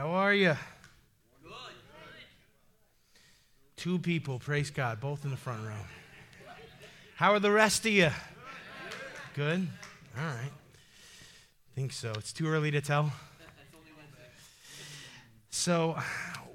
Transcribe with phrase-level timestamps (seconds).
[0.00, 0.56] How are you?
[1.42, 1.52] Good.
[3.76, 5.74] Two people, praise God, both in the front row.
[7.16, 8.08] How are the rest of you?
[9.34, 9.68] Good?
[10.16, 10.52] All right.
[11.74, 12.12] think so.
[12.16, 13.12] It's too early to tell.
[15.50, 15.98] So,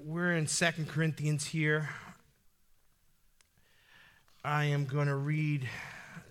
[0.04, 1.90] we're in Second Corinthians here.
[4.44, 5.70] I am going to read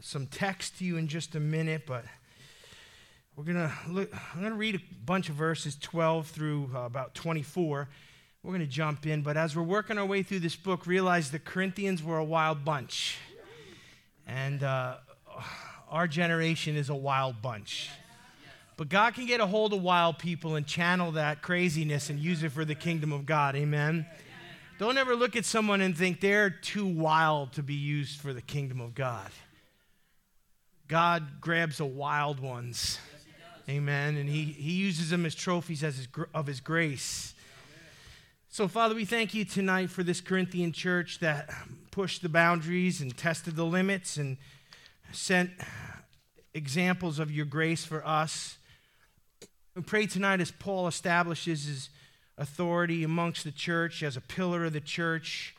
[0.01, 2.07] some text to you in just a minute, but
[3.37, 6.81] we're going to look I'm going to read a bunch of verses 12 through uh,
[6.81, 7.89] about 24.
[8.43, 11.31] We're going to jump in, but as we're working our way through this book, realize
[11.31, 13.19] the Corinthians were a wild bunch.
[14.27, 14.97] And uh,
[15.91, 17.91] our generation is a wild bunch.
[18.77, 22.43] But God can get a hold of wild people and channel that craziness and use
[22.43, 23.57] it for the kingdom of God.
[23.57, 24.07] Amen.
[24.79, 28.43] Don't ever look at someone and think they're too wild to be used for the
[28.43, 29.31] kingdom of God.
[30.87, 32.99] God grabs the wild ones.
[33.69, 34.17] Amen.
[34.17, 37.35] And he, he uses them as trophies as his, of his grace.
[38.51, 41.51] So, Father, we thank you tonight for this Corinthian church that
[41.91, 44.37] pushed the boundaries and tested the limits and
[45.13, 45.51] sent
[46.53, 48.59] examples of your grace for us.
[49.75, 51.89] We pray tonight as Paul establishes his
[52.39, 55.57] authority amongst the church as a pillar of the church,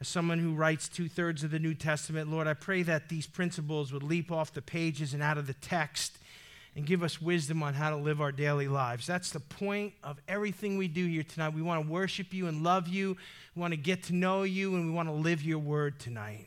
[0.00, 2.30] as someone who writes two thirds of the New Testament.
[2.30, 5.54] Lord, I pray that these principles would leap off the pages and out of the
[5.54, 6.18] text
[6.74, 9.06] and give us wisdom on how to live our daily lives.
[9.06, 11.54] That's the point of everything we do here tonight.
[11.54, 13.16] We want to worship you and love you.
[13.54, 16.46] We want to get to know you, and we want to live your word tonight.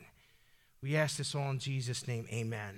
[0.82, 2.26] We ask this all in Jesus' name.
[2.32, 2.74] Amen.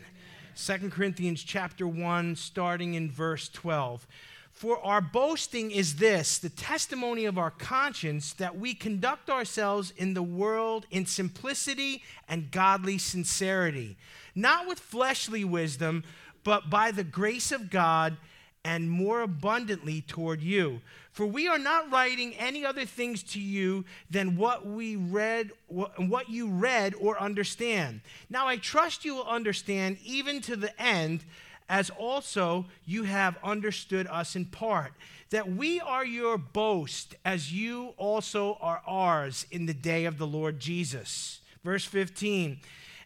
[0.57, 4.07] 2 Corinthians chapter 1, starting in verse 12.
[4.51, 10.15] For our boasting is this the testimony of our conscience that we conduct ourselves in
[10.15, 13.97] the world in simplicity and godly sincerity,
[14.35, 16.03] not with fleshly wisdom,
[16.49, 18.17] but by the grace of God
[18.65, 20.81] and more abundantly toward you.
[21.13, 26.31] For we are not writing any other things to you than what we read, what
[26.31, 28.01] you read or understand.
[28.31, 31.23] Now I trust you will understand even to the end
[31.69, 34.95] as also you have understood us in part,
[35.29, 40.27] that we are your boast, as you also are ours in the day of the
[40.27, 41.43] Lord Jesus.
[41.63, 42.59] Verse 15.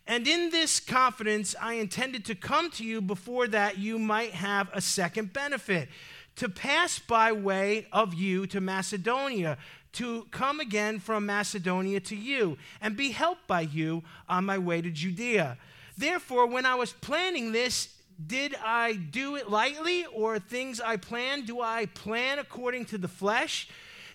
[0.07, 4.69] And in this confidence, I intended to come to you before that you might have
[4.73, 5.89] a second benefit,
[6.37, 9.59] to pass by way of you to Macedonia,
[9.93, 14.81] to come again from Macedonia to you, and be helped by you on my way
[14.81, 15.59] to Judea.
[15.97, 17.89] Therefore, when I was planning this,
[18.27, 21.45] did I do it lightly or things I plan?
[21.45, 23.69] Do I plan according to the flesh?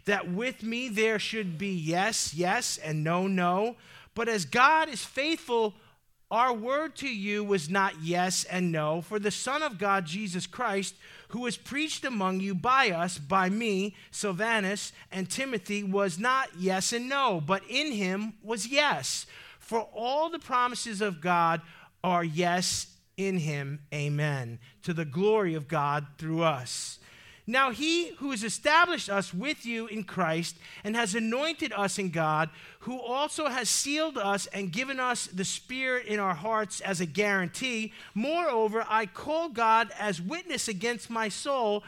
[0.06, 3.76] That with me there should be yes, yes, and no, no.
[4.18, 5.76] But as God is faithful,
[6.32, 10.48] our word to you was not yes and no, for the Son of God, Jesus
[10.48, 10.96] Christ,
[11.28, 16.94] who was preached among you by us, by me, Silvanus, and Timothy, was not yes
[16.94, 19.28] and no, but in him was yes.
[19.60, 21.62] For all the promises of God
[22.04, 23.82] are yes in him.
[23.94, 24.58] Amen.
[24.82, 26.98] To the glory of God through us.
[27.50, 32.10] Now, he who has established us with you in Christ and has anointed us in
[32.10, 32.50] God,
[32.82, 37.06] who also has sealed us and given us the Spirit in our hearts as a
[37.06, 41.86] guarantee, moreover, I call God as witness against my soul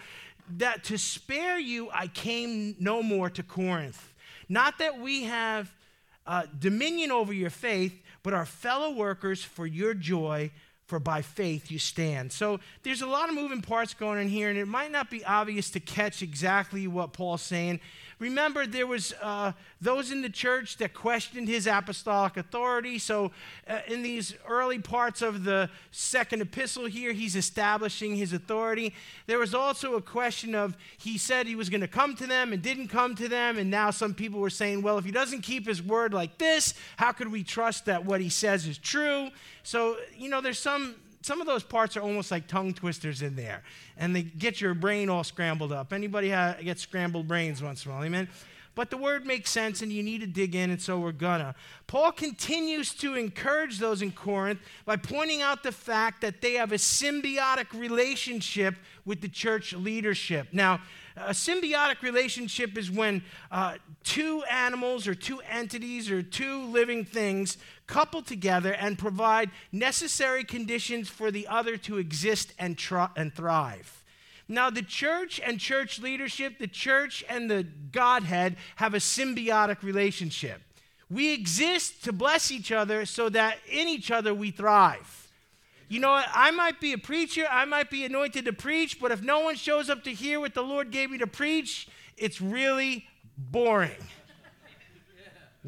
[0.58, 4.14] that to spare you I came no more to Corinth.
[4.48, 5.74] Not that we have
[6.25, 10.52] uh, dominion over your faith, but are fellow workers for your joy
[10.90, 12.32] for by faith you stand.
[12.32, 15.24] So there's a lot of moving parts going on here, and it might not be
[15.24, 17.80] obvious to catch exactly what Paul's saying.
[18.19, 23.00] Remember, there was uh, those in the church that questioned his apostolic authority.
[23.00, 23.31] So,
[23.68, 28.94] uh, in these early parts of the second epistle here, he's establishing his authority.
[29.25, 32.52] There was also a question of he said he was going to come to them
[32.52, 35.41] and didn't come to them, and now some people were saying, well, if he doesn't
[35.41, 39.30] keep his word like this, how could we trust that what he says is true?
[39.63, 40.96] So, you know, there's some
[41.30, 43.62] some of those parts are almost like tongue twisters in there,
[43.98, 45.94] and they get your brain all scrambled up.
[45.94, 48.04] Anybody get scrambled brains once in a while?
[48.04, 48.28] Amen.
[48.74, 51.54] But the word makes sense, and you need to dig in, and so we're gonna.
[51.86, 56.72] Paul continues to encourage those in Corinth by pointing out the fact that they have
[56.72, 58.74] a symbiotic relationship
[59.06, 60.48] with the church leadership.
[60.52, 60.82] Now,
[61.16, 63.22] a symbiotic relationship is when
[63.52, 67.58] uh, two animals or two entities or two living things
[67.89, 74.06] couple together and provide necessary conditions for the other to exist and, tr- and thrive.
[74.47, 80.62] Now, the church and church leadership, the church and the Godhead have a symbiotic relationship.
[81.09, 85.27] We exist to bless each other so that in each other we thrive.
[85.88, 86.12] You know?
[86.12, 89.56] I might be a preacher, I might be anointed to preach, but if no one
[89.56, 91.88] shows up to hear what the Lord gave me to preach,
[92.18, 93.97] it's really boring.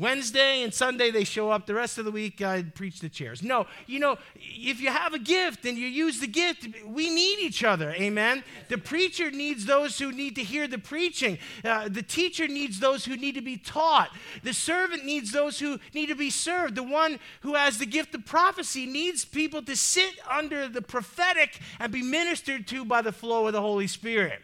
[0.01, 1.67] Wednesday and Sunday they show up.
[1.67, 3.43] The rest of the week I preach the chairs.
[3.43, 7.39] No, you know, if you have a gift and you use the gift, we need
[7.39, 7.91] each other.
[7.91, 8.43] Amen.
[8.69, 11.37] The preacher needs those who need to hear the preaching.
[11.63, 14.09] Uh, the teacher needs those who need to be taught.
[14.41, 16.75] The servant needs those who need to be served.
[16.75, 21.59] The one who has the gift of prophecy needs people to sit under the prophetic
[21.79, 24.39] and be ministered to by the flow of the Holy Spirit.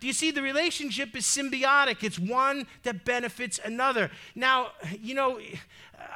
[0.00, 2.02] Do you see the relationship is symbiotic?
[2.02, 4.10] It's one that benefits another.
[4.34, 5.40] Now, you know,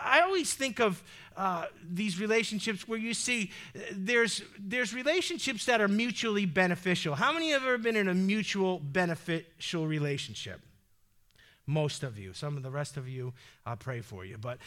[0.03, 1.03] I always think of
[1.37, 3.51] uh, these relationships where you see
[3.93, 7.15] there's, there's relationships that are mutually beneficial.
[7.15, 10.61] How many have ever been in a mutual beneficial relationship?
[11.67, 12.35] Most of you.
[12.35, 13.33] Some of the rest of you,
[13.65, 14.37] I'll pray for you.
[14.37, 14.59] But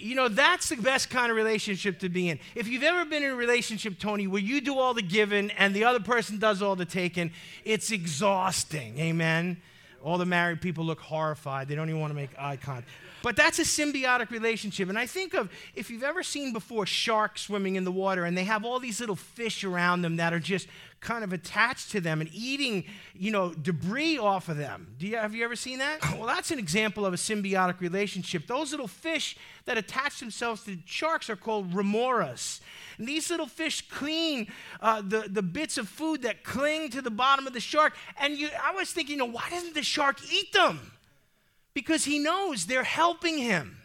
[0.00, 2.38] you know, that's the best kind of relationship to be in.
[2.54, 5.74] If you've ever been in a relationship, Tony, where you do all the giving and
[5.74, 7.32] the other person does all the taking,
[7.64, 8.98] it's exhausting.
[8.98, 9.60] Amen.
[10.02, 11.68] All the married people look horrified.
[11.68, 12.88] They don't even want to make eye contact.
[13.22, 14.88] But that's a symbiotic relationship.
[14.88, 18.36] And I think of if you've ever seen before sharks swimming in the water and
[18.36, 20.68] they have all these little fish around them that are just
[21.00, 24.94] kind of attached to them and eating, you know, debris off of them.
[24.98, 25.98] Do you, have you ever seen that?
[26.20, 28.46] Well, that's an example of a symbiotic relationship.
[28.46, 32.60] Those little fish that attach themselves to sharks are called remoras.
[32.98, 34.48] And these little fish clean
[34.82, 37.94] uh, the, the bits of food that cling to the bottom of the shark.
[38.18, 40.92] And you, I was thinking, you know, why doesn't the shark eat them?
[41.72, 43.78] Because he knows they're helping him.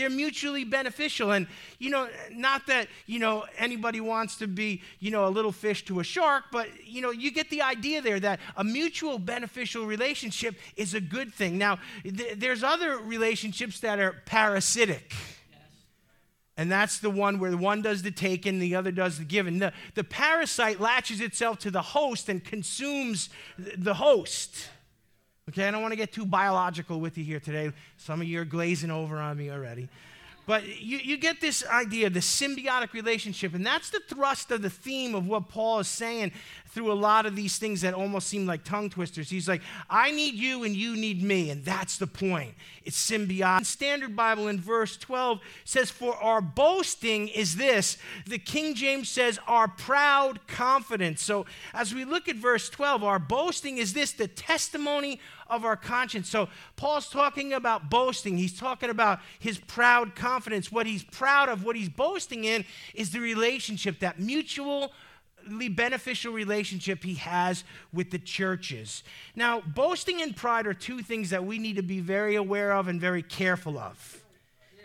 [0.00, 1.32] They're mutually beneficial.
[1.32, 1.46] And,
[1.78, 5.84] you know, not that, you know, anybody wants to be, you know, a little fish
[5.84, 9.84] to a shark, but, you know, you get the idea there that a mutual beneficial
[9.84, 11.58] relationship is a good thing.
[11.58, 15.12] Now, th- there's other relationships that are parasitic.
[16.56, 19.58] And that's the one where one does the taking, the other does the giving.
[19.58, 24.68] The, the parasite latches itself to the host and consumes the host.
[25.50, 27.72] Okay, I don't want to get too biological with you here today.
[27.96, 29.88] Some of you are glazing over on me already.
[30.46, 34.70] But you, you get this idea, the symbiotic relationship, and that's the thrust of the
[34.70, 36.32] theme of what Paul is saying
[36.66, 39.28] through a lot of these things that almost seem like tongue twisters.
[39.28, 42.54] He's like, I need you and you need me, and that's the point.
[42.84, 43.66] It's symbiotic.
[43.66, 47.98] Standard Bible in verse 12 says, For our boasting is this.
[48.26, 51.22] The King James says, Our proud confidence.
[51.22, 55.20] So as we look at verse 12, our boasting is this, the testimony
[55.50, 56.28] of our conscience.
[56.28, 58.36] So Paul's talking about boasting.
[58.36, 60.70] He's talking about his proud confidence.
[60.72, 62.64] What he's proud of, what he's boasting in,
[62.94, 64.92] is the relationship, that mutual
[65.70, 69.02] beneficial relationship he has with the churches.
[69.34, 72.88] Now, boasting and pride are two things that we need to be very aware of
[72.88, 74.22] and very careful of.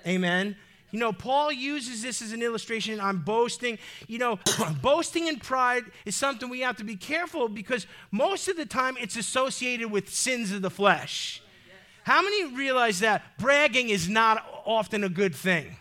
[0.08, 0.56] Amen.
[0.96, 3.80] You know, Paul uses this as an illustration on boasting.
[4.08, 4.40] You know,
[4.82, 8.96] boasting and pride is something we have to be careful because most of the time
[8.98, 11.44] it's associated with sins of the flesh.
[12.06, 15.76] How many realize that bragging is not often a good thing?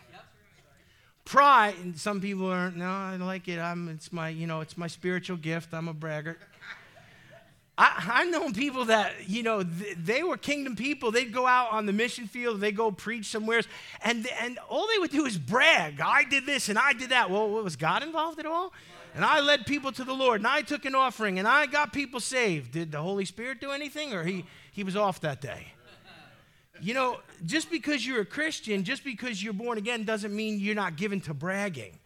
[1.23, 3.57] Pride, and some people are, no, I like it.
[3.57, 5.73] I'm, it's my, you know, it's my spiritual gift.
[5.73, 6.39] I'm a braggart.
[7.77, 11.11] I, I've known people that, you know, th- they were kingdom people.
[11.11, 13.61] They'd go out on the mission field, they go preach somewhere,
[14.01, 15.99] and, and all they would do is brag.
[15.99, 17.29] I did this and I did that.
[17.29, 18.71] Well, was God involved at all?
[19.13, 21.93] And I led people to the Lord, and I took an offering, and I got
[21.93, 22.73] people saved.
[22.73, 25.67] Did the Holy Spirit do anything, or he, he was off that day?
[26.81, 30.75] You know, just because you're a Christian, just because you're born again, doesn't mean you're
[30.75, 31.97] not given to bragging.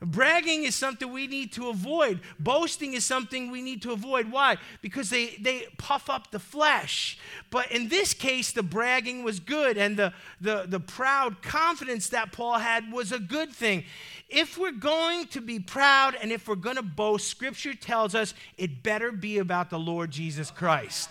[0.00, 2.20] Bragging is something we need to avoid.
[2.38, 4.30] Boasting is something we need to avoid.
[4.30, 4.56] Why?
[4.80, 7.18] Because they, they puff up the flesh.
[7.50, 12.30] But in this case, the bragging was good, and the, the, the proud confidence that
[12.30, 13.84] Paul had was a good thing.
[14.28, 18.34] If we're going to be proud and if we're going to boast, Scripture tells us
[18.56, 21.08] it better be about the Lord Jesus Christ.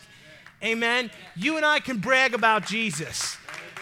[0.63, 1.11] Amen.
[1.35, 3.37] You and I can brag about Jesus.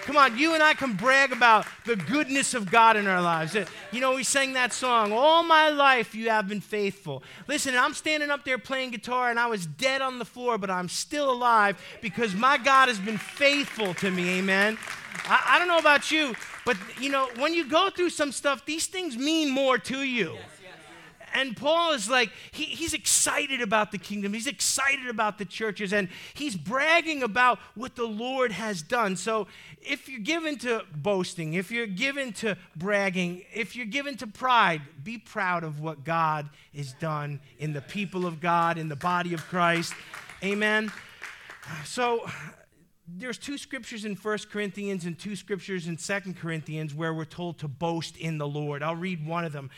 [0.05, 3.55] Come on, you and I can brag about the goodness of God in our lives.
[3.55, 7.23] Uh, you know, we sang that song, All My Life You Have Been Faithful.
[7.47, 10.69] Listen, I'm standing up there playing guitar and I was dead on the floor, but
[10.69, 14.37] I'm still alive because my God has been faithful to me.
[14.37, 14.77] Amen.
[15.25, 16.35] I, I don't know about you,
[16.67, 20.33] but you know, when you go through some stuff, these things mean more to you.
[20.33, 20.54] Yes
[21.35, 24.33] and Paul is like, he, he's excited about the kingdom.
[24.33, 29.15] He's excited about the churches, and he's bragging about what the Lord has done.
[29.17, 29.47] So
[29.81, 34.81] if you're given to boasting, if you're given to bragging, if you're given to pride,
[35.03, 39.33] be proud of what God has done in the people of God, in the body
[39.33, 39.93] of Christ.
[40.43, 40.91] Amen.
[41.83, 42.29] So
[43.07, 47.59] there's two scriptures in 1 Corinthians and two scriptures in 2 Corinthians where we're told
[47.59, 48.81] to boast in the Lord.
[48.81, 49.69] I'll read one of them.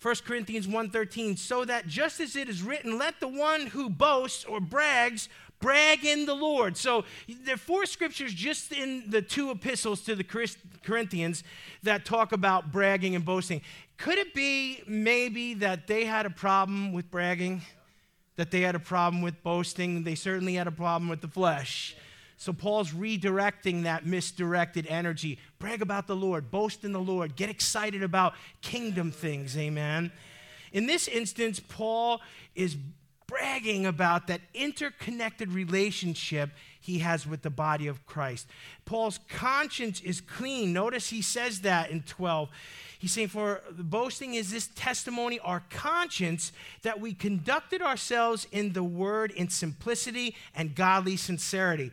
[0.00, 4.44] 1 Corinthians 1:13, so that just as it is written, let the one who boasts
[4.44, 5.28] or brags
[5.60, 6.76] brag in the Lord.
[6.76, 10.24] So there are four scriptures just in the two epistles to the
[10.82, 11.44] Corinthians
[11.84, 13.62] that talk about bragging and boasting.
[13.96, 17.62] Could it be maybe that they had a problem with bragging?
[18.34, 20.02] That they had a problem with boasting?
[20.02, 21.94] They certainly had a problem with the flesh.
[22.42, 25.38] So Paul's redirecting that misdirected energy.
[25.60, 29.56] Brag about the Lord, boast in the Lord, get excited about kingdom things.
[29.56, 30.10] Amen.
[30.72, 32.20] In this instance, Paul
[32.56, 32.76] is
[33.28, 38.48] bragging about that interconnected relationship he has with the body of Christ.
[38.86, 40.72] Paul's conscience is clean.
[40.72, 42.48] Notice he says that in 12.
[42.98, 46.50] He's saying, For boasting is this testimony, our conscience,
[46.82, 51.92] that we conducted ourselves in the word in simplicity and godly sincerity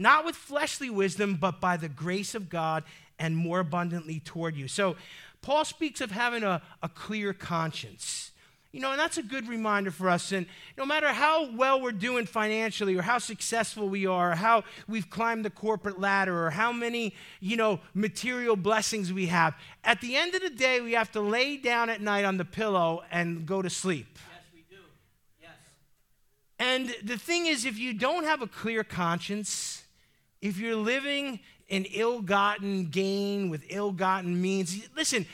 [0.00, 2.84] not with fleshly wisdom, but by the grace of God
[3.18, 4.66] and more abundantly toward you.
[4.66, 4.96] So,
[5.42, 8.30] Paul speaks of having a, a clear conscience.
[8.72, 10.30] You know, and that's a good reminder for us.
[10.30, 10.46] And
[10.78, 15.10] no matter how well we're doing financially, or how successful we are, or how we've
[15.10, 20.14] climbed the corporate ladder, or how many, you know, material blessings we have, at the
[20.14, 23.44] end of the day, we have to lay down at night on the pillow and
[23.44, 24.18] go to sleep.
[24.32, 24.82] Yes, we do.
[25.42, 25.50] Yes.
[26.60, 29.79] And the thing is, if you don't have a clear conscience,
[30.40, 35.24] if you're living in ill gotten gain with ill gotten means, listen,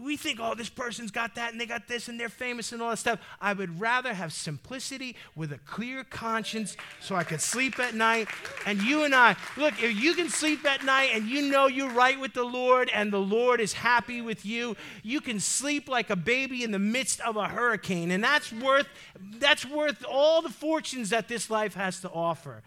[0.00, 2.80] we think, oh, this person's got that and they got this and they're famous and
[2.80, 3.20] all that stuff.
[3.42, 8.28] I would rather have simplicity with a clear conscience so I could sleep at night.
[8.64, 11.90] And you and I, look, if you can sleep at night and you know you're
[11.90, 16.08] right with the Lord and the Lord is happy with you, you can sleep like
[16.08, 18.10] a baby in the midst of a hurricane.
[18.12, 18.88] And that's worth,
[19.38, 22.62] that's worth all the fortunes that this life has to offer.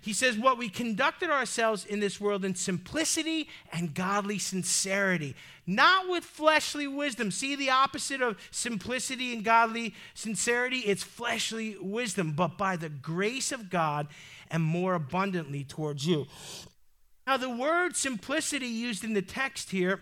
[0.00, 6.08] He says, What we conducted ourselves in this world in simplicity and godly sincerity, not
[6.08, 7.30] with fleshly wisdom.
[7.30, 10.78] See the opposite of simplicity and godly sincerity?
[10.78, 14.08] It's fleshly wisdom, but by the grace of God
[14.50, 16.26] and more abundantly towards you.
[17.26, 20.00] Now, the word simplicity used in the text here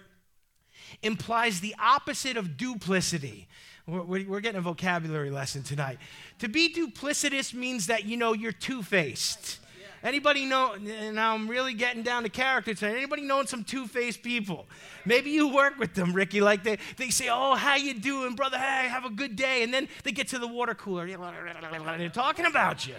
[1.02, 3.48] implies the opposite of duplicity.
[3.86, 5.98] We're, getting a vocabulary lesson tonight.
[6.40, 9.60] To be duplicitous means that, you know, you're two faced.
[10.02, 12.96] Anybody know, now I'm really getting down to character tonight.
[12.96, 14.66] Anybody know some two-faced people?
[15.04, 18.58] Maybe you work with them, Ricky, like they, they say, oh, how you doing, brother?
[18.58, 19.62] Hey, have a good day.
[19.62, 21.06] And then they get to the water cooler.
[21.06, 22.94] They're talking about you.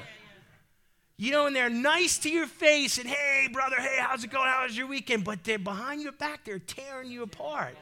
[1.17, 4.47] You know, and they're nice to your face and, hey, brother, hey, how's it going?
[4.47, 5.25] How was your weekend?
[5.25, 7.75] But they're behind your back, they're tearing you apart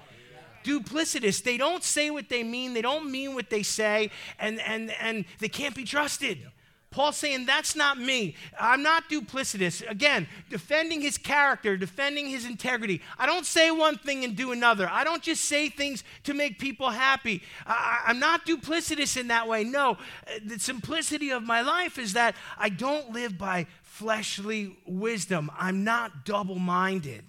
[0.64, 1.44] duplicitous.
[1.44, 5.26] They don't say what they mean, they don't mean what they say, and, and, and
[5.40, 6.40] they can't be trusted.
[6.90, 8.36] Paul's saying, That's not me.
[8.60, 9.88] I'm not duplicitous.
[9.90, 13.02] Again, defending his character, defending his integrity.
[13.20, 14.90] I don't say one thing and do another.
[14.90, 17.44] I don't just say things to make people happy.
[17.66, 19.64] I, am not duplicitous in that way.
[19.64, 19.98] No,
[20.44, 23.68] the simplicity of my life is that I don't live by
[23.98, 27.24] fleshly wisdom, I'm not double minded.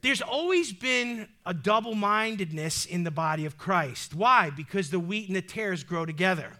[0.00, 4.14] There's always been a double mindedness in the body of Christ.
[4.14, 4.48] Why?
[4.48, 6.52] Because the wheat and the tares grow together.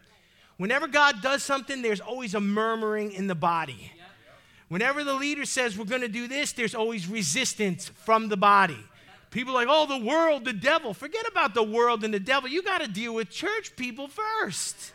[0.58, 3.92] Whenever God does something, there's always a murmuring in the body.
[4.68, 8.78] Whenever the leader says we're going to do this, there's always resistance from the body.
[9.30, 10.92] People like, oh, the world, the devil.
[10.92, 12.48] Forget about the world and the devil.
[12.48, 14.92] You got to deal with church people first.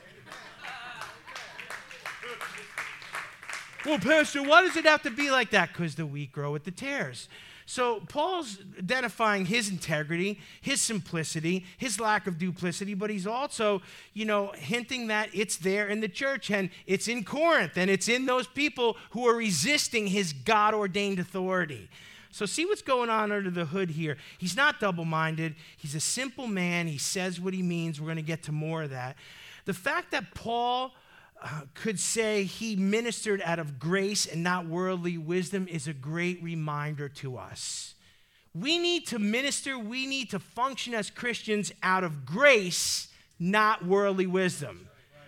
[3.86, 5.70] well, Pastor, why does it have to be like that?
[5.70, 7.30] Because the wheat grow with the tares.
[7.66, 13.82] So Paul's identifying his integrity, his simplicity, his lack of duplicity, but he's also,
[14.14, 18.10] you know, hinting that it's there in the church and it's in Corinth and it's
[18.10, 21.90] in those people who are resisting his God ordained authority.
[22.32, 24.18] So, see what's going on under the hood here.
[24.40, 25.54] He's not double minded.
[25.78, 26.88] He's a simple man.
[26.88, 28.02] He says what he means.
[28.02, 29.18] We're going to get to more of that.
[29.66, 30.94] The fact that Paul
[31.46, 36.42] Uh, could say he ministered out of grace and not worldly wisdom is a great
[36.42, 37.96] reminder to us.
[38.56, 43.10] We need to minister, we need to function as Christians out of grace,
[43.40, 44.88] not worldly wisdom.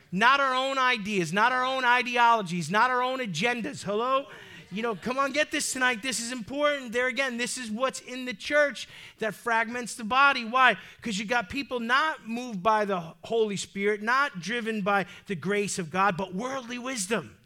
[0.10, 3.84] Not our own ideas, not our own ideologies, not our own agendas.
[3.84, 4.28] Hello?
[4.76, 6.02] You know, come on, get this tonight.
[6.02, 6.92] This is important.
[6.92, 8.90] There again, this is what's in the church
[9.20, 10.44] that fragments the body.
[10.44, 10.76] Why?
[10.98, 15.80] Because you got people not moved by the Holy Spirit, not driven by the grace
[15.80, 17.38] of God, but worldly wisdom.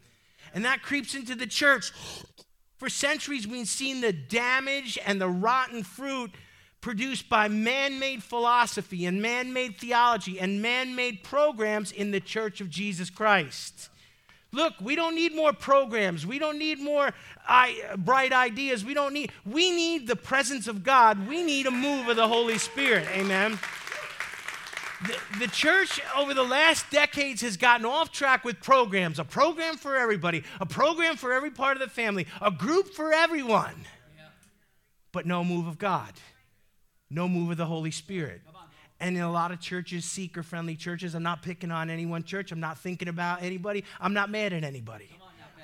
[0.52, 1.92] And that creeps into the church.
[2.78, 6.32] For centuries, we've seen the damage and the rotten fruit
[6.80, 12.20] produced by man made philosophy and man made theology and man made programs in the
[12.20, 13.89] church of Jesus Christ.
[14.52, 16.26] Look, we don't need more programs.
[16.26, 17.12] We don't need more
[17.46, 18.84] I, bright ideas.
[18.84, 21.28] We don't need, we need the presence of God.
[21.28, 23.06] We need a move of the Holy Spirit.
[23.12, 23.58] Amen.
[25.06, 29.76] The, the church over the last decades has gotten off track with programs a program
[29.76, 33.74] for everybody, a program for every part of the family, a group for everyone,
[35.12, 36.12] but no move of God,
[37.08, 38.42] no move of the Holy Spirit.
[39.00, 42.22] And in a lot of churches, seeker friendly churches, I'm not picking on any one
[42.22, 42.52] church.
[42.52, 43.84] I'm not thinking about anybody.
[43.98, 45.08] I'm not mad at anybody.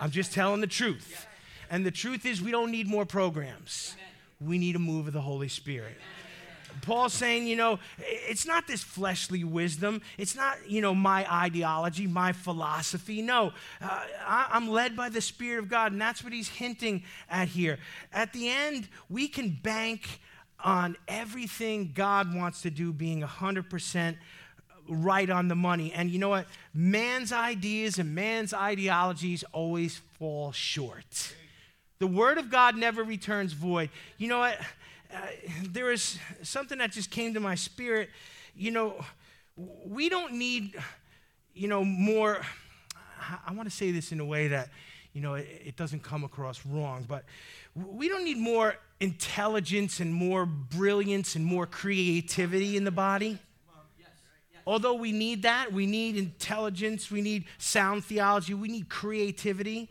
[0.01, 1.27] I'm just telling the truth.
[1.71, 3.95] And the truth is, we don't need more programs.
[4.41, 5.97] We need a move of the Holy Spirit.
[6.83, 10.03] Paul's saying, you know, it's not this fleshly wisdom.
[10.19, 13.23] It's not, you know, my ideology, my philosophy.
[13.23, 17.03] No, uh, I, I'm led by the Spirit of God, and that's what he's hinting
[17.31, 17.79] at here.
[18.13, 20.21] At the end, we can bank
[20.63, 24.17] on everything God wants to do being 100%
[24.89, 25.93] right on the money.
[25.93, 26.47] And you know what?
[26.73, 31.35] Man's ideas and man's ideologies always fall short.
[31.99, 33.91] The word of God never returns void.
[34.19, 34.59] You know what?
[35.13, 35.19] Uh,
[35.63, 38.11] there is something that just came to my spirit.
[38.55, 39.05] You know,
[39.57, 40.77] we don't need,
[41.55, 42.41] you know, more.
[43.47, 44.69] I want to say this in a way that,
[45.17, 47.25] you know, it, it doesn't come across wrong, but
[47.75, 53.39] we don't need more intelligence and more brilliance and more creativity in the body.
[54.67, 59.89] Although we need that, we need intelligence, we need sound theology, we need creativity.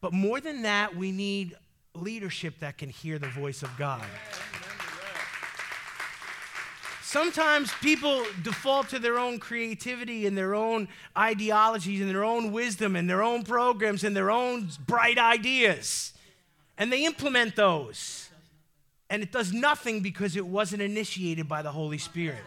[0.00, 1.56] But more than that, we need
[1.96, 4.04] leadership that can hear the voice of God.
[7.08, 12.96] Sometimes people default to their own creativity and their own ideologies and their own wisdom
[12.96, 16.12] and their own programs and their own bright ideas.
[16.76, 18.28] And they implement those.
[19.08, 22.44] And it does nothing because it wasn't initiated by the Holy Spirit.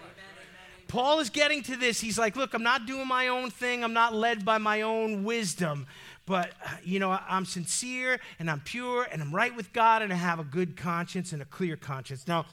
[0.87, 1.99] Paul is getting to this.
[1.99, 3.83] He's like, Look, I'm not doing my own thing.
[3.83, 5.87] I'm not led by my own wisdom.
[6.27, 6.51] But,
[6.83, 10.37] you know, I'm sincere and I'm pure and I'm right with God and I have
[10.37, 12.27] a good conscience and a clear conscience.
[12.27, 12.45] Now,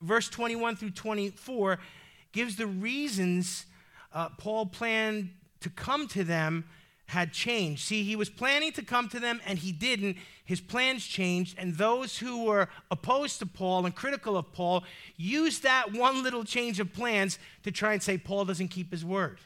[0.00, 1.78] verse 21 through 24
[2.32, 3.66] gives the reasons
[4.12, 6.64] uh, Paul planned to come to them
[7.06, 7.82] had changed.
[7.86, 10.18] See, he was planning to come to them and he didn't.
[10.44, 14.84] His plans changed, and those who were opposed to Paul and critical of Paul
[15.16, 19.04] used that one little change of plans to try and say Paul doesn't keep his
[19.04, 19.38] word.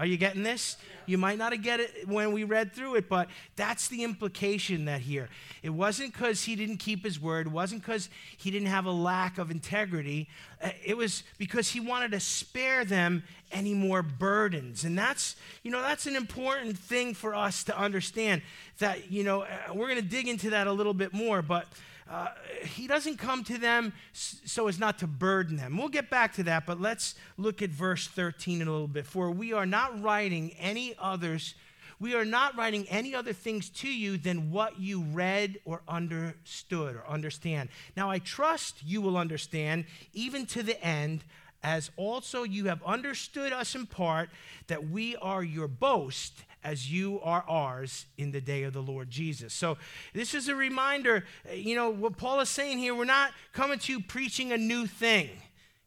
[0.00, 0.78] Are you getting this?
[1.04, 4.86] You might not have get it when we read through it, but that's the implication
[4.86, 5.28] that here.
[5.62, 7.48] It wasn't because he didn't keep his word.
[7.48, 8.08] It wasn't because
[8.38, 10.30] he didn't have a lack of integrity.
[10.64, 14.84] Uh, it was because he wanted to spare them any more burdens.
[14.84, 18.40] And that's, you know, that's an important thing for us to understand
[18.78, 21.66] that, you know, uh, we're going to dig into that a little bit more, but
[22.10, 22.28] uh,
[22.62, 25.76] he doesn't come to them so as not to burden them.
[25.76, 29.06] We'll get back to that, but let's look at verse 13 in a little bit.
[29.06, 31.54] For we are not writing any others,
[32.00, 36.96] we are not writing any other things to you than what you read or understood
[36.96, 37.68] or understand.
[37.96, 41.22] Now I trust you will understand, even to the end,
[41.62, 44.30] as also you have understood us in part,
[44.68, 49.10] that we are your boast as you are ours in the day of the Lord
[49.10, 49.54] Jesus.
[49.54, 49.78] So,
[50.12, 53.78] this is a reminder, eh, you know, what Paul is saying here, we're not coming
[53.80, 55.30] to you preaching a new thing.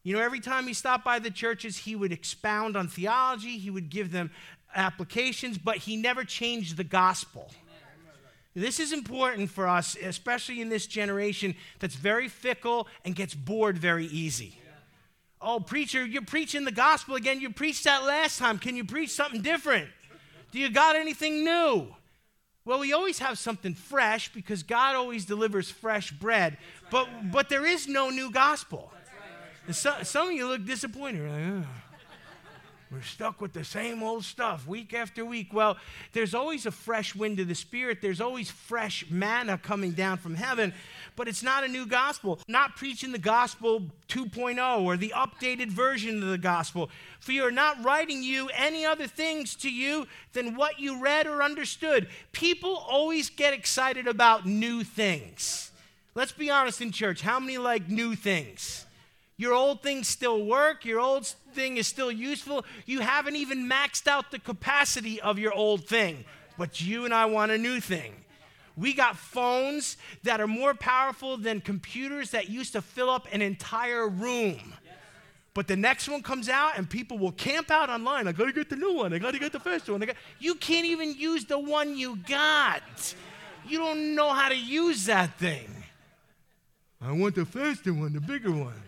[0.02, 3.70] You know, every time he stopped by the churches, he would expound on theology, he
[3.70, 4.30] would give them
[4.74, 7.50] applications, but he never changed the gospel.
[8.56, 13.78] This is important for us, especially in this generation that's very fickle and gets bored
[13.78, 14.58] very easy.
[15.46, 17.38] Oh, preacher, you're preaching the gospel again.
[17.38, 18.58] You preached that last time.
[18.58, 19.88] Can you preach something different?
[20.52, 21.94] Do you got anything new?
[22.64, 26.56] Well, we always have something fresh because God always delivers fresh bread.
[26.90, 28.90] But, but there is no new gospel.
[29.70, 31.30] So, some of you look disappointed.
[31.30, 31.66] Like, oh,
[32.94, 35.52] we're stuck with the same old stuff week after week.
[35.52, 35.76] Well,
[36.12, 37.98] there's always a fresh wind of the Spirit.
[38.00, 40.72] There's always fresh manna coming down from heaven
[41.16, 42.38] but it's not a new gospel.
[42.48, 46.90] Not preaching the gospel 2.0 or the updated version of the gospel.
[47.20, 51.26] For you are not writing you any other things to you than what you read
[51.26, 52.08] or understood.
[52.32, 55.70] People always get excited about new things.
[56.14, 57.22] Let's be honest in church.
[57.22, 58.86] How many like new things?
[59.36, 60.84] Your old things still work.
[60.84, 62.64] Your old thing is still useful.
[62.86, 66.24] You haven't even maxed out the capacity of your old thing,
[66.56, 68.14] but you and I want a new thing.
[68.76, 73.42] We got phones that are more powerful than computers that used to fill up an
[73.42, 74.74] entire room.
[75.52, 78.26] But the next one comes out and people will camp out online.
[78.26, 79.12] I gotta get the new one.
[79.12, 80.04] I gotta get the first one.
[80.40, 83.14] You can't even use the one you got.
[83.66, 85.68] You don't know how to use that thing.
[87.00, 88.82] I want the faster one, the bigger one.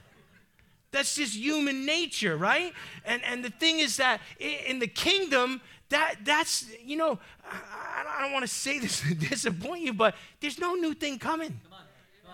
[0.97, 2.73] That's just human nature, right?
[3.05, 8.23] And, and the thing is that in the kingdom, that that's you know I, I
[8.23, 11.61] don't want to say this to disappoint you, but there's no new thing coming.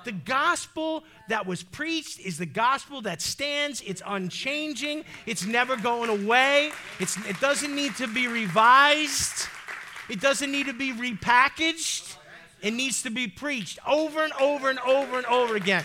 [0.05, 3.83] The gospel that was preached is the gospel that stands.
[3.85, 5.05] It's unchanging.
[5.27, 6.71] It's never going away.
[7.01, 9.49] It's, it doesn't need to be revised.
[10.09, 12.17] It doesn't need to be repackaged.
[12.63, 15.85] It needs to be preached over and over and over and over again.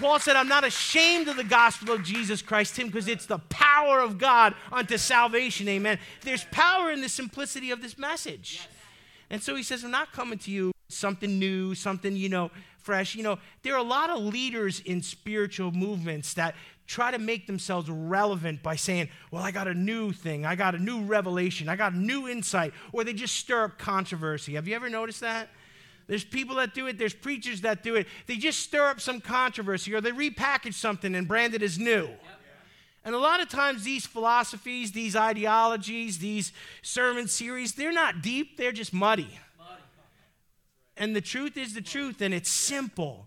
[0.00, 3.38] Paul said, I'm not ashamed of the gospel of Jesus Christ, Tim, because it's the
[3.50, 5.68] power of God unto salvation.
[5.68, 5.98] Amen.
[6.22, 8.68] There's power in the simplicity of this message.
[9.30, 13.14] And so he says, I'm not coming to you something new, something, you know, fresh.
[13.14, 16.54] You know, there are a lot of leaders in spiritual movements that
[16.86, 20.74] try to make themselves relevant by saying, Well, I got a new thing, I got
[20.74, 24.54] a new revelation, I got a new insight, or they just stir up controversy.
[24.54, 25.50] Have you ever noticed that?
[26.08, 28.08] There's people that do it, there's preachers that do it.
[28.26, 32.08] They just stir up some controversy or they repackage something and brand it as new.
[33.04, 38.56] And a lot of times, these philosophies, these ideologies, these sermon series, they're not deep,
[38.56, 39.38] they're just muddy.
[40.96, 43.26] And the truth is the truth, and it's simple.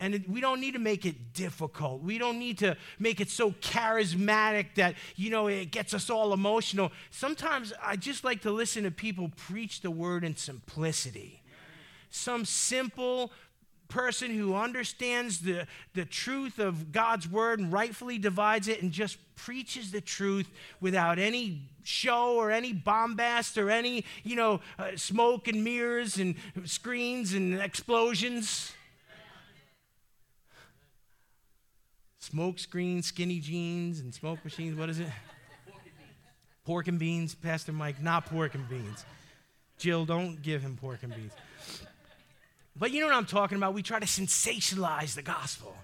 [0.00, 2.02] And we don't need to make it difficult.
[2.02, 6.32] We don't need to make it so charismatic that, you know, it gets us all
[6.32, 6.90] emotional.
[7.10, 11.41] Sometimes I just like to listen to people preach the word in simplicity.
[12.12, 13.32] Some simple,
[13.92, 19.18] person who understands the, the truth of God's word and rightfully divides it and just
[19.36, 20.48] preaches the truth
[20.80, 26.36] without any show or any bombast or any, you know, uh, smoke and mirrors and
[26.64, 28.72] screens and explosions.
[32.18, 34.78] Smoke screens, skinny jeans, and smoke machines.
[34.78, 35.08] What is it?
[36.64, 38.00] Pork and beans, Pastor Mike.
[38.00, 39.04] Not pork and beans.
[39.76, 41.32] Jill, don't give him pork and beans.
[42.76, 43.74] But you know what I'm talking about?
[43.74, 45.74] We try to sensationalize the gospel.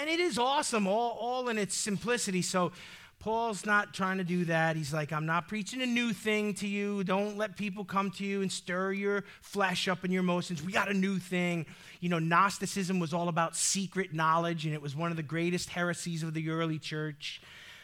[0.00, 2.42] And, it is awesome, all, all in its simplicity.
[2.42, 2.72] So
[3.20, 4.74] Paul's not trying to do that.
[4.76, 7.04] He's like, I'm not preaching a new thing to you.
[7.04, 10.62] Don't let people come to you and stir your flesh up in your emotions.
[10.62, 11.66] We got a new thing.
[12.00, 15.68] You know, Gnosticism was all about secret knowledge, and it was one of the greatest
[15.68, 17.40] heresies of the early church.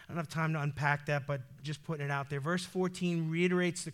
[0.08, 2.40] I don't have time to unpack that, but just putting it out there.
[2.40, 3.92] Verse 14 reiterates the,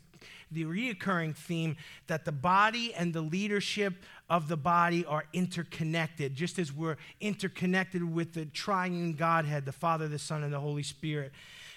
[0.50, 3.94] the reoccurring theme that the body and the leadership
[4.28, 10.08] of the body are interconnected, just as we're interconnected with the triune Godhead, the Father,
[10.08, 11.32] the Son, and the Holy Spirit.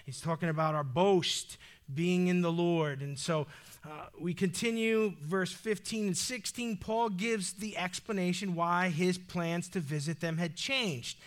[0.05, 1.57] He's talking about our boast
[1.93, 3.01] being in the Lord.
[3.01, 3.47] And so
[3.83, 6.77] uh, we continue, verse 15 and 16.
[6.77, 11.17] Paul gives the explanation why his plans to visit them had changed.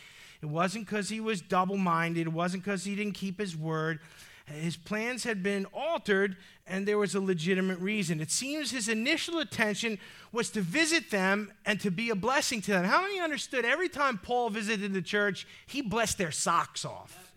[0.43, 4.01] It wasn't because he was double minded, it wasn't because he didn't keep his word.
[4.49, 8.21] His plans had been altered, and there was a legitimate reason.
[8.21, 9.99] It seems his initial intention
[10.33, 12.85] was to visit them and to be a blessing to them.
[12.85, 17.28] How many understood every time Paul visited the church, he blessed their socks off?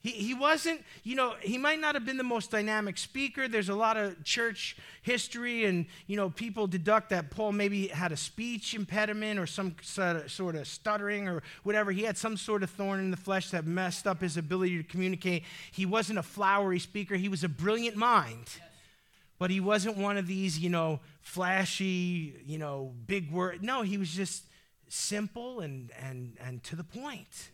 [0.00, 3.48] He, he wasn't, you know, he might not have been the most dynamic speaker.
[3.48, 8.12] There's a lot of church history, and, you know, people deduct that Paul maybe had
[8.12, 11.90] a speech impediment or some sort of stuttering or whatever.
[11.90, 14.84] He had some sort of thorn in the flesh that messed up his ability to
[14.84, 15.42] communicate.
[15.72, 18.48] He wasn't a flowery speaker, he was a brilliant mind.
[19.40, 23.62] But he wasn't one of these, you know, flashy, you know, big word.
[23.62, 24.44] No, he was just
[24.88, 27.50] simple and, and, and to the point.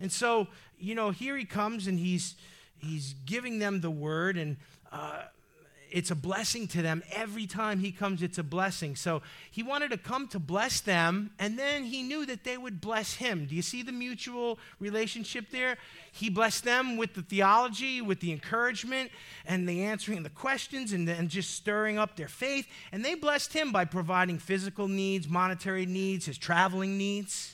[0.00, 2.34] And so, you know, here he comes and he's
[2.78, 4.56] he's giving them the word, and
[4.92, 5.22] uh,
[5.90, 8.20] it's a blessing to them every time he comes.
[8.20, 8.96] It's a blessing.
[8.96, 12.80] So he wanted to come to bless them, and then he knew that they would
[12.80, 13.46] bless him.
[13.46, 15.76] Do you see the mutual relationship there?
[16.10, 19.12] He blessed them with the theology, with the encouragement,
[19.46, 22.66] and the answering the questions, and then just stirring up their faith.
[22.90, 27.53] And they blessed him by providing physical needs, monetary needs, his traveling needs.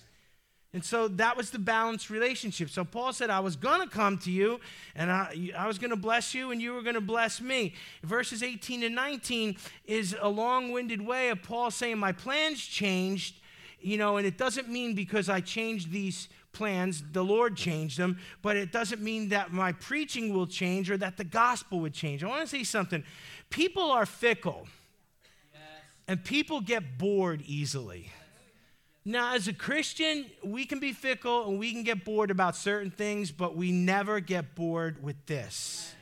[0.72, 2.70] And so that was the balanced relationship.
[2.70, 4.60] So Paul said, I was going to come to you
[4.94, 7.74] and I, I was going to bless you and you were going to bless me.
[8.04, 9.56] Verses 18 and 19
[9.86, 13.40] is a long winded way of Paul saying, My plans changed,
[13.80, 18.18] you know, and it doesn't mean because I changed these plans, the Lord changed them,
[18.40, 22.22] but it doesn't mean that my preaching will change or that the gospel would change.
[22.22, 23.02] I want to say something.
[23.50, 24.68] People are fickle
[25.52, 25.62] yes.
[26.06, 28.10] and people get bored easily.
[29.04, 32.90] Now, as a Christian, we can be fickle and we can get bored about certain
[32.90, 35.94] things, but we never get bored with this.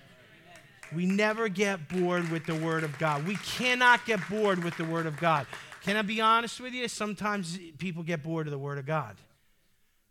[0.95, 3.27] We never get bored with the Word of God.
[3.27, 5.47] We cannot get bored with the Word of God.
[5.83, 6.89] Can I be honest with you?
[6.89, 9.17] Sometimes people get bored of the Word of God.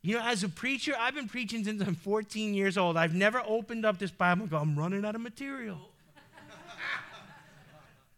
[0.01, 2.95] You know, as a preacher, I've been preaching since I'm 14 years old.
[2.95, 5.86] I've never opened up this Bible and go, I'm running out of material.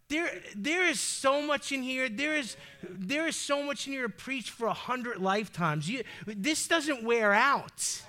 [0.09, 2.09] There, there is so much in here.
[2.09, 5.87] There is, there is so much in here to preach for a hundred lifetimes.
[5.87, 8.01] You, this doesn't wear out.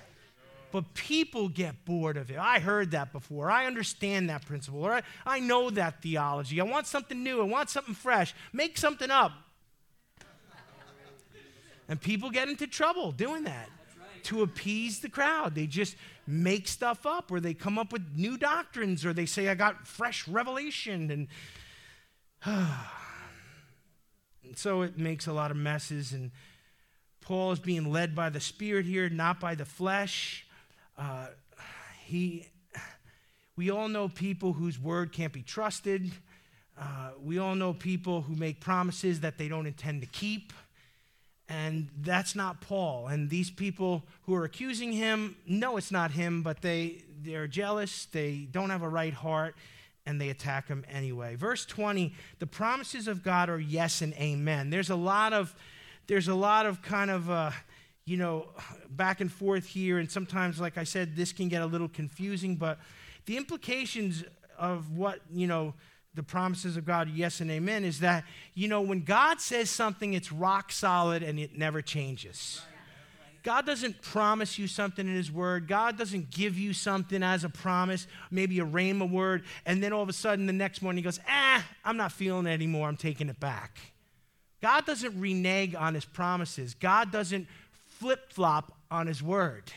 [0.71, 2.37] But people get bored of it.
[2.37, 3.51] I heard that before.
[3.51, 4.83] I understand that principle.
[4.83, 6.59] Or I, I know that theology.
[6.59, 7.39] I want something new.
[7.41, 8.33] I want something fresh.
[8.51, 9.33] Make something up.
[11.87, 13.69] And people get into trouble doing that
[14.23, 15.55] to appease the crowd.
[15.55, 19.49] They just make stuff up or they come up with new doctrines or they say,
[19.49, 21.11] I got fresh revelation.
[21.11, 21.27] And,
[22.45, 22.67] and
[24.55, 26.13] so it makes a lot of messes.
[26.13, 26.31] And
[27.21, 30.47] Paul is being led by the Spirit here, not by the flesh.
[30.97, 31.27] Uh,
[32.05, 32.47] he,
[33.55, 36.11] we all know people whose word can't be trusted.
[36.79, 40.51] Uh, we all know people who make promises that they don't intend to keep.
[41.47, 43.07] And that's not Paul.
[43.07, 48.05] And these people who are accusing him know it's not him, but they, they're jealous,
[48.05, 49.55] they don't have a right heart,
[50.05, 51.35] and they attack him anyway.
[51.35, 54.69] Verse 20 the promises of God are yes and amen.
[54.69, 55.55] There's a lot of,
[56.07, 57.51] there's a lot of kind of, uh,
[58.05, 58.49] you know,
[58.89, 59.99] back and forth here.
[59.99, 62.79] And sometimes, like I said, this can get a little confusing, but
[63.25, 64.23] the implications
[64.57, 65.73] of what, you know,
[66.13, 70.13] the promises of God, yes and amen, is that, you know, when God says something,
[70.13, 72.61] it's rock solid and it never changes.
[73.43, 75.67] God doesn't promise you something in His Word.
[75.67, 80.03] God doesn't give you something as a promise, maybe a rhema word, and then all
[80.03, 82.87] of a sudden the next morning He goes, ah, I'm not feeling it anymore.
[82.87, 83.79] I'm taking it back.
[84.61, 86.75] God doesn't renege on His promises.
[86.75, 87.47] God doesn't
[87.99, 89.71] flip flop on His Word.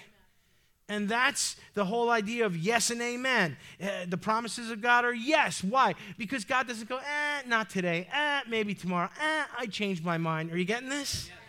[0.86, 3.56] And that's the whole idea of yes and amen.
[3.82, 5.64] Uh, the promises of God are yes.
[5.64, 5.94] Why?
[6.18, 10.52] Because God doesn't go, eh, not today, eh, maybe tomorrow, eh, I changed my mind.
[10.52, 11.28] Are you getting this?
[11.28, 11.43] Yeah.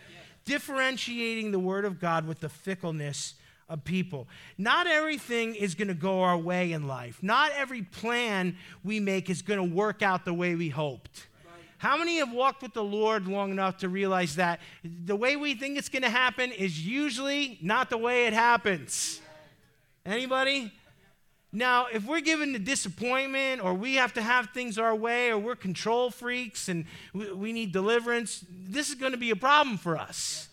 [0.46, 3.36] Differentiating the word of God with the fickleness
[3.68, 4.28] of people.
[4.58, 7.20] Not everything is going to go our way in life.
[7.22, 11.28] Not every plan we make is going to work out the way we hoped.
[11.78, 15.56] How many have walked with the Lord long enough to realize that the way we
[15.56, 19.22] think it's going to happen is usually not the way it happens?
[20.06, 20.72] Anybody?
[21.56, 25.38] Now, if we're given the disappointment or we have to have things our way or
[25.38, 29.78] we're control freaks and we, we need deliverance, this is going to be a problem
[29.78, 30.50] for us.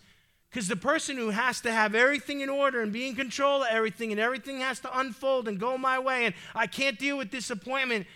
[0.48, 3.68] Because the person who has to have everything in order and be in control of
[3.68, 7.32] everything and everything has to unfold and go my way and I can't deal with
[7.32, 8.06] disappointment,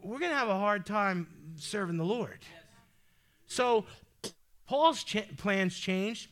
[0.00, 2.38] we're going to have a hard time serving the Lord.
[3.48, 3.84] So,
[4.68, 6.30] Paul's ch- plans changed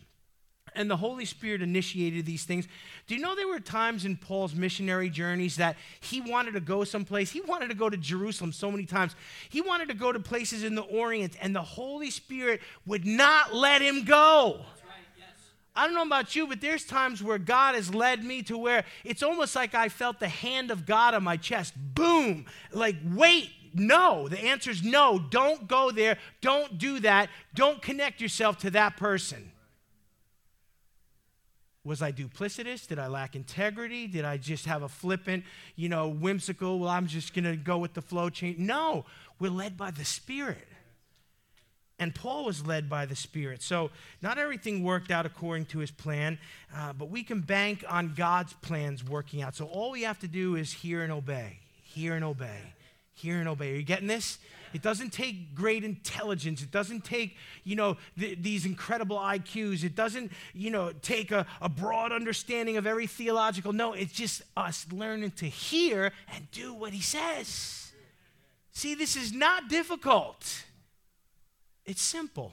[0.77, 2.69] and the Holy Spirit initiated these things.
[3.07, 6.83] Do you know there were times in Paul's missionary journeys that he wanted to go
[6.83, 7.31] someplace?
[7.31, 9.15] He wanted to go to Jerusalem so many times.
[9.49, 13.55] He wanted to go to places in the Orient, and the Holy Spirit would not
[13.55, 14.61] let him go.
[15.77, 18.85] I don't know about you, but there's times where God has led me to where
[19.05, 21.75] it's almost like I felt the hand of God on my chest.
[21.77, 22.47] Boom!
[22.73, 24.27] Like, wait, no.
[24.27, 25.19] The answer is no.
[25.19, 26.17] Don't go there.
[26.41, 27.29] Don't do that.
[27.55, 29.53] Don't connect yourself to that person.
[31.87, 32.89] Was I duplicitous?
[32.89, 34.09] Did I lack integrity?
[34.09, 35.45] Did I just have a flippant,
[35.77, 38.59] you know, whimsical, well, I'm just going to go with the flow change?
[38.59, 39.05] No,
[39.39, 40.67] we're led by the Spirit.
[42.01, 43.63] And Paul was led by the Spirit.
[43.63, 46.39] So not everything worked out according to his plan,
[46.75, 49.55] uh, but we can bank on God's plans working out.
[49.55, 52.75] So all we have to do is hear and obey, hear and obey,
[53.15, 53.73] hear and obey.
[53.73, 54.39] Are you getting this?
[54.77, 56.61] It doesn't take great intelligence.
[56.61, 59.85] It doesn't take, you know, th- these incredible IQs.
[59.85, 63.73] It doesn't, you know, take a, a broad understanding of every theological.
[63.73, 67.91] No, it's just us learning to hear and do what he says.
[68.73, 70.65] See, this is not difficult.
[71.87, 72.53] It's simple.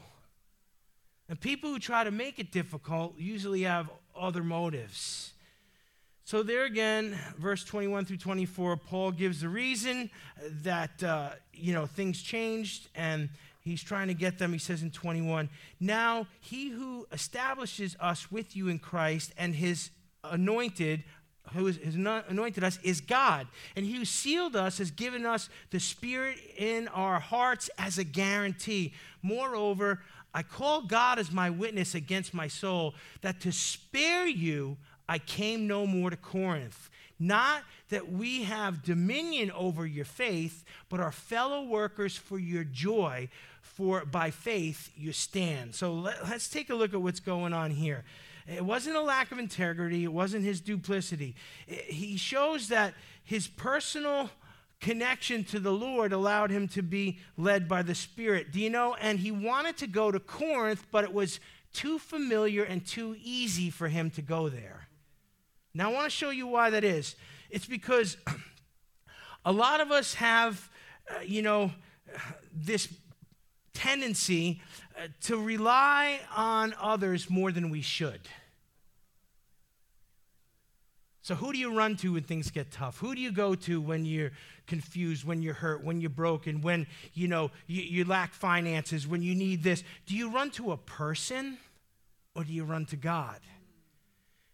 [1.28, 5.33] And people who try to make it difficult usually have other motives.
[6.26, 10.08] So, there again, verse 21 through 24, Paul gives the reason
[10.62, 13.28] that, uh, you know, things changed and
[13.60, 14.50] he's trying to get them.
[14.54, 19.90] He says in 21, Now he who establishes us with you in Christ and his
[20.24, 21.04] anointed,
[21.52, 23.46] who has anointed us, is God.
[23.76, 28.04] And he who sealed us has given us the Spirit in our hearts as a
[28.04, 28.94] guarantee.
[29.20, 30.00] Moreover,
[30.32, 35.66] I call God as my witness against my soul that to spare you, I came
[35.66, 36.90] no more to Corinth.
[37.18, 43.28] Not that we have dominion over your faith, but are fellow workers for your joy,
[43.60, 45.74] for by faith you stand.
[45.74, 48.04] So let, us take a look at what's going on here.
[48.46, 51.34] It wasn't a lack of integrity, it wasn't his duplicity.
[51.66, 54.30] he shows that his personal
[54.80, 58.52] connection to the Lord allowed him to be led by the Spirit.
[58.52, 58.94] Do you know?
[59.00, 61.40] And he wanted to go to Corinth, but it was
[61.72, 64.88] too familiar and too easy for him to go there.
[65.74, 67.16] Now, I want to show you why that is.
[67.50, 68.16] It's because
[69.44, 70.70] a lot of us have,
[71.10, 71.72] uh, you know,
[72.54, 72.88] this
[73.72, 74.62] tendency
[74.96, 78.20] uh, to rely on others more than we should.
[81.22, 82.98] So, who do you run to when things get tough?
[82.98, 84.32] Who do you go to when you're
[84.66, 89.22] confused, when you're hurt, when you're broken, when you know you, you lack finances, when
[89.22, 89.82] you need this?
[90.06, 91.56] Do you run to a person
[92.34, 93.40] or do you run to God?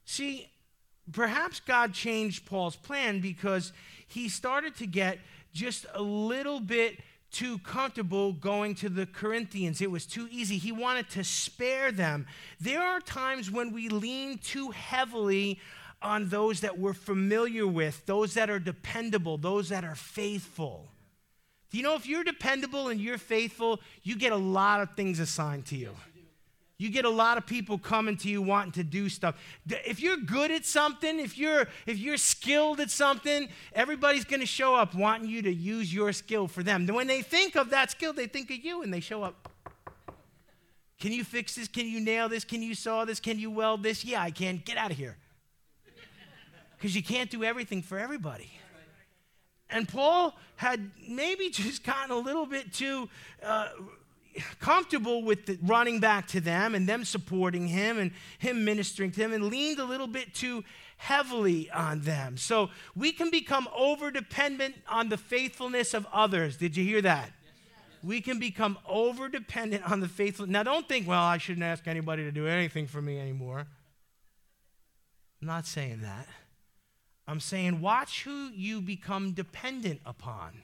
[0.04, 0.48] See,
[1.12, 3.72] perhaps God changed Paul's plan because
[4.06, 5.18] he started to get
[5.52, 9.80] just a little bit too comfortable going to the Corinthians.
[9.80, 10.58] It was too easy.
[10.58, 12.26] He wanted to spare them.
[12.60, 15.60] There are times when we lean too heavily
[16.02, 20.88] on those that we're familiar with, those that are dependable, those that are faithful.
[21.70, 25.20] Do you know if you're dependable and you're faithful, you get a lot of things
[25.20, 25.94] assigned to you.
[26.80, 29.34] You get a lot of people coming to you wanting to do stuff.
[29.68, 34.46] If you're good at something, if you're if you're skilled at something, everybody's going to
[34.46, 36.86] show up wanting you to use your skill for them.
[36.86, 39.50] When they think of that skill, they think of you and they show up.
[40.98, 41.68] Can you fix this?
[41.68, 42.44] Can you nail this?
[42.44, 43.20] Can you saw this?
[43.20, 44.02] Can you weld this?
[44.02, 44.62] Yeah, I can.
[44.64, 45.18] Get out of here
[46.78, 48.50] because you can't do everything for everybody.
[49.68, 53.10] And Paul had maybe just gotten a little bit too
[53.42, 53.68] uh,
[54.60, 59.18] comfortable with the, running back to them and them supporting him and him ministering to
[59.18, 60.64] them and leaned a little bit too
[60.96, 62.36] heavily on them.
[62.36, 66.56] So we can become over dependent on the faithfulness of others.
[66.56, 67.30] Did you hear that?
[68.02, 70.46] We can become over dependent on the faithful.
[70.46, 73.66] Now, don't think, well, I shouldn't ask anybody to do anything for me anymore.
[75.40, 76.26] I'm not saying that.
[77.26, 80.62] I'm saying, watch who you become dependent upon.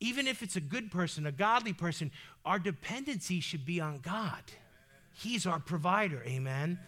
[0.00, 2.10] Even if it's a good person, a godly person,
[2.44, 4.42] our dependency should be on God.
[5.12, 6.78] He's our provider, amen.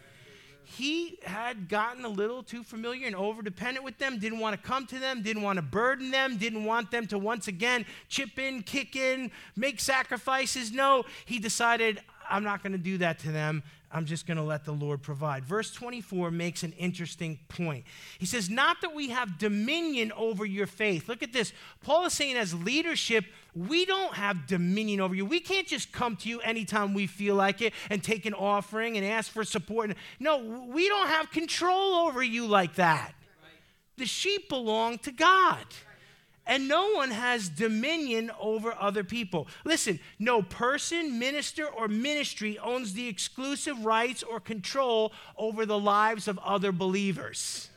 [0.64, 4.66] He had gotten a little too familiar and over dependent with them, didn't want to
[4.66, 8.38] come to them, didn't want to burden them, didn't want them to once again chip
[8.38, 10.72] in, kick in, make sacrifices.
[10.72, 13.62] No, he decided, I'm not going to do that to them.
[13.92, 15.44] I'm just going to let the Lord provide.
[15.44, 17.84] Verse 24 makes an interesting point.
[18.18, 21.08] He says, Not that we have dominion over your faith.
[21.08, 21.52] Look at this.
[21.82, 25.26] Paul is saying, as leadership, we don't have dominion over you.
[25.26, 28.96] We can't just come to you anytime we feel like it and take an offering
[28.96, 29.94] and ask for support.
[30.18, 33.12] No, we don't have control over you like that.
[33.98, 35.66] The sheep belong to God
[36.46, 39.46] and no one has dominion over other people.
[39.64, 46.28] Listen, no person, minister, or ministry owns the exclusive rights or control over the lives
[46.28, 47.70] of other believers.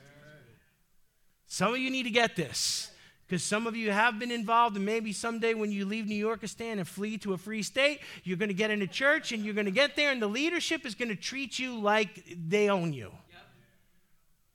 [1.47, 2.91] Some of you need to get this
[3.27, 6.73] because some of you have been involved, and maybe someday when you leave New Yorkistan
[6.73, 9.65] and flee to a free state, you're going to get into church and you're going
[9.65, 13.11] to get there, and the leadership is going to treat you like they own you.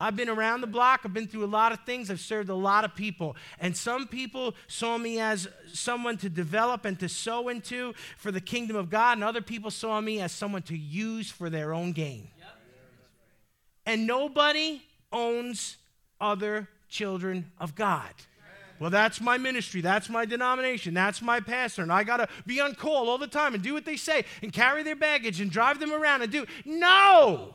[0.00, 1.02] I've been around the block.
[1.04, 2.10] I've been through a lot of things.
[2.10, 3.36] I've served a lot of people.
[3.60, 8.40] And some people saw me as someone to develop and to sow into for the
[8.40, 11.92] kingdom of God, and other people saw me as someone to use for their own
[11.92, 12.28] gain.
[12.38, 12.48] Yep.
[13.86, 14.82] And nobody
[15.12, 15.76] owns
[16.20, 18.14] other children of God.
[18.80, 19.82] Well, that's my ministry.
[19.82, 20.94] That's my denomination.
[20.94, 21.82] That's my pastor.
[21.82, 24.24] And I got to be on call all the time and do what they say
[24.42, 26.46] and carry their baggage and drive them around and do.
[26.64, 27.54] No!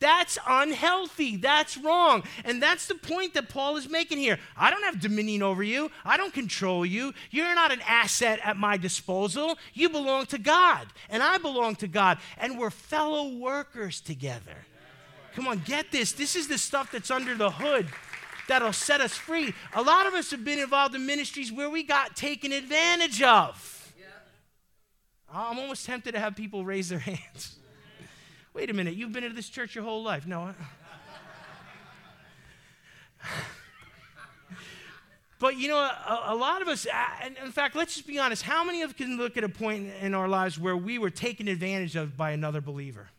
[0.00, 1.36] That's unhealthy.
[1.36, 2.24] That's wrong.
[2.44, 4.38] And that's the point that Paul is making here.
[4.56, 7.12] I don't have dominion over you, I don't control you.
[7.30, 9.58] You're not an asset at my disposal.
[9.74, 14.56] You belong to God, and I belong to God, and we're fellow workers together.
[15.34, 16.12] Come on, get this.
[16.12, 17.86] This is the stuff that's under the hood
[18.48, 19.54] that'll set us free.
[19.74, 23.76] A lot of us have been involved in ministries where we got taken advantage of.
[25.32, 27.56] I'm almost tempted to have people raise their hands.
[28.52, 30.26] Wait a minute, you've been to this church your whole life.
[30.26, 30.54] No.
[35.38, 36.86] but you know, a, a, lot of us,
[37.22, 39.48] and in fact, let's just be honest, how many of us can look at a
[39.48, 43.10] point in our lives where we were taken advantage of by another believer?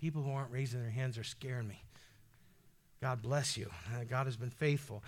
[0.00, 1.82] People who aren't raising their hands are scaring me.
[3.02, 3.70] God bless you.
[4.08, 5.02] God has been faithful.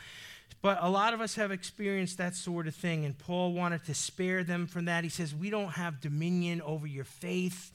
[0.60, 3.94] But a lot of us have experienced that sort of thing, and Paul wanted to
[3.94, 5.04] spare them from that.
[5.04, 7.72] He says, We don't have dominion over your faith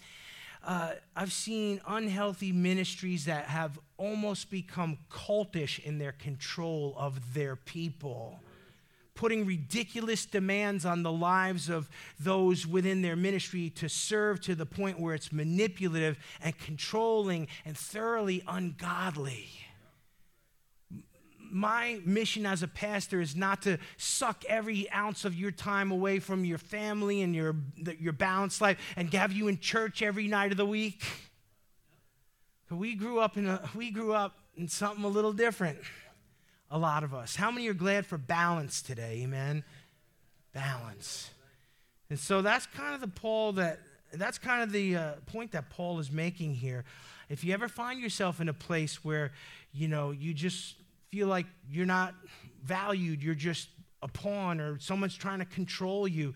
[0.64, 7.56] uh, I've seen unhealthy ministries that have almost become cultish in their control of their
[7.56, 8.40] people,
[9.16, 11.90] putting ridiculous demands on the lives of
[12.20, 17.78] those within their ministry to serve to the point where it's manipulative and controlling and
[17.78, 19.50] thoroughly ungodly
[21.52, 26.20] my mission as a pastor is not to suck every ounce of your time away
[26.20, 27.56] from your family and your,
[28.00, 31.04] your balanced life and have you in church every night of the week.
[32.70, 35.80] We grew up in a, we grew up in something a little different.
[36.70, 37.36] A lot of us.
[37.36, 39.22] How many are glad for balance today?
[39.24, 39.64] Amen.
[40.54, 41.30] Balance.
[42.10, 43.80] And so that's kind of the Paul that
[44.14, 46.84] that's kind of the uh, point that Paul is making here.
[47.30, 49.32] If you ever find yourself in a place where
[49.78, 50.76] you know, you just
[51.12, 52.14] feel like you're not
[52.64, 53.70] valued, you're just
[54.02, 56.34] a pawn, or someone's trying to control you,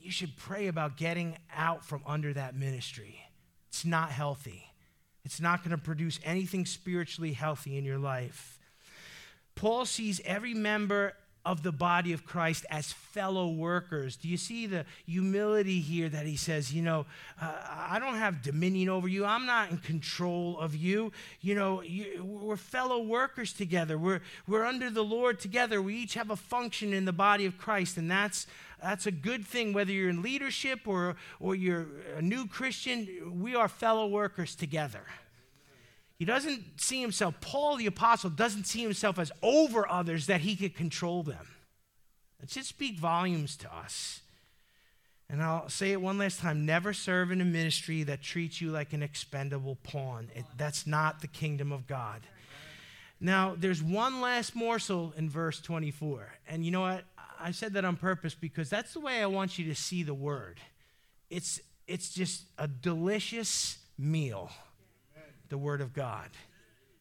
[0.00, 3.20] you should pray about getting out from under that ministry.
[3.68, 4.64] It's not healthy.
[5.24, 8.58] It's not going to produce anything spiritually healthy in your life.
[9.54, 11.14] Paul sees every member
[11.44, 14.16] of the body of Christ as fellow workers.
[14.16, 17.06] Do you see the humility here that he says, you know,
[17.40, 17.52] uh,
[17.90, 19.24] I don't have dominion over you.
[19.24, 21.12] I'm not in control of you.
[21.40, 23.96] You know, you, we're fellow workers together.
[23.96, 25.80] We're, we're under the Lord together.
[25.80, 28.46] We each have a function in the body of Christ, and that's
[28.80, 31.86] that's a good thing whether you're in leadership or, or you're
[32.16, 33.40] a new Christian.
[33.42, 35.02] We are fellow workers together.
[36.18, 40.56] He doesn't see himself, Paul the apostle doesn't see himself as over others that he
[40.56, 41.46] could control them.
[42.42, 44.20] It should speak volumes to us.
[45.30, 48.70] And I'll say it one last time never serve in a ministry that treats you
[48.70, 50.28] like an expendable pawn.
[50.34, 52.22] It, that's not the kingdom of God.
[53.20, 56.32] Now, there's one last morsel in verse 24.
[56.48, 57.04] And you know what?
[57.38, 60.14] I said that on purpose because that's the way I want you to see the
[60.14, 60.60] word.
[61.30, 64.50] It's, it's just a delicious meal
[65.48, 66.28] the Word of God.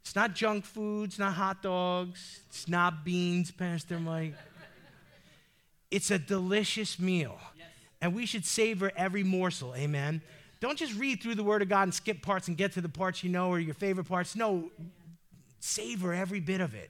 [0.02, 4.36] It's not junk food, it's not hot dogs, it's not beans, Pastor Mike.
[5.92, 7.38] It's a delicious meal.
[8.02, 10.22] And we should savor every morsel, amen.
[10.60, 12.90] Don't just read through the Word of God and skip parts and get to the
[12.90, 14.36] parts you know or your favorite parts.
[14.36, 14.72] No,
[15.60, 16.90] savor every bit of it.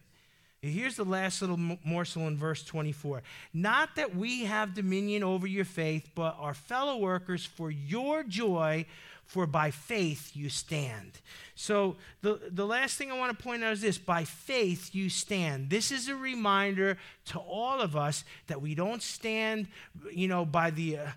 [0.61, 3.21] Here's the last little morsel in verse 24.
[3.53, 8.85] Not that we have dominion over your faith, but are fellow workers for your joy
[9.27, 11.19] for by faith you stand.
[11.53, 15.09] So, the, the last thing I want to point out is this by faith you
[15.09, 15.69] stand.
[15.69, 19.67] This is a reminder to all of us that we don't stand,
[20.13, 21.07] you know, by the, uh,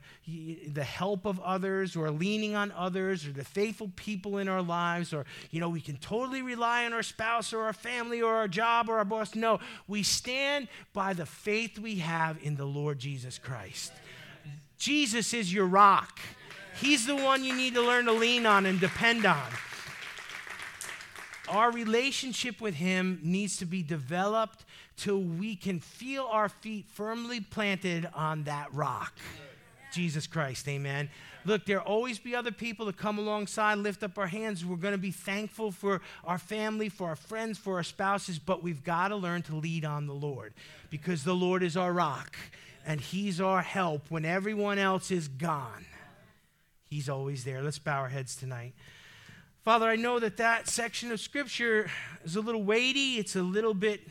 [0.72, 5.14] the help of others or leaning on others or the faithful people in our lives
[5.14, 8.48] or, you know, we can totally rely on our spouse or our family or our
[8.48, 9.36] job or our boss.
[9.36, 13.92] No, we stand by the faith we have in the Lord Jesus Christ.
[14.78, 16.18] Jesus is your rock.
[16.81, 19.47] He's the one you need to learn to lean on and depend on.
[21.49, 24.64] Our relationship with Him needs to be developed
[24.97, 29.12] till we can feel our feet firmly planted on that rock.
[29.93, 31.11] Jesus Christ, amen.
[31.45, 34.64] Look, there'll always be other people to come alongside, lift up our hands.
[34.64, 38.62] We're going to be thankful for our family, for our friends, for our spouses, but
[38.62, 40.55] we've got to learn to lead on the Lord
[40.91, 42.37] because the Lord is our rock
[42.87, 45.85] and He's our help when everyone else is gone.
[46.91, 47.62] He's always there.
[47.62, 48.74] Let's bow our heads tonight.
[49.62, 51.88] Father, I know that that section of scripture
[52.24, 53.14] is a little weighty.
[53.14, 54.09] It's a little bit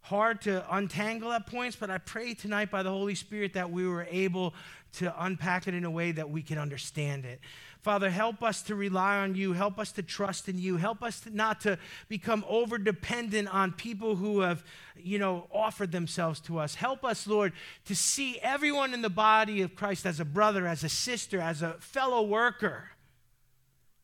[0.00, 3.86] hard to untangle at points, but I pray tonight by the Holy Spirit that we
[3.86, 4.54] were able
[4.96, 7.40] to unpack it in a way that we can understand it.
[7.80, 9.52] Father, help us to rely on you.
[9.52, 10.76] Help us to trust in you.
[10.76, 11.78] Help us to not to
[12.08, 14.64] become over dependent on people who have,
[14.96, 16.74] you know, offered themselves to us.
[16.74, 17.52] Help us, Lord,
[17.84, 21.62] to see everyone in the body of Christ as a brother, as a sister, as
[21.62, 22.88] a fellow worker.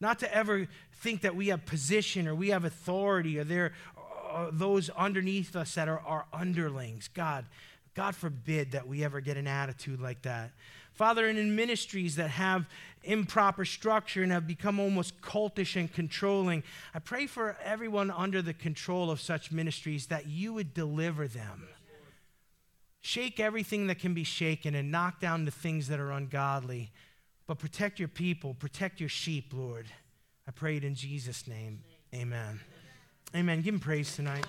[0.00, 0.68] Not to ever
[1.00, 5.74] think that we have position or we have authority or there are those underneath us
[5.74, 7.08] that are our underlings.
[7.08, 7.46] God,
[7.94, 10.52] God forbid that we ever get an attitude like that.
[10.94, 12.66] Father, and in ministries that have
[13.04, 16.62] improper structure and have become almost cultish and controlling,
[16.94, 21.68] I pray for everyone under the control of such ministries that you would deliver them.
[23.00, 26.92] Shake everything that can be shaken and knock down the things that are ungodly.
[27.46, 29.86] But protect your people, protect your sheep, Lord.
[30.46, 31.80] I pray it in Jesus' name.
[32.14, 32.60] Amen.
[33.34, 33.62] Amen.
[33.62, 34.46] Give him praise tonight.